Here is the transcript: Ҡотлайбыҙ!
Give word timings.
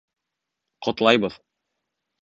Ҡотлайбыҙ! 0.87 1.41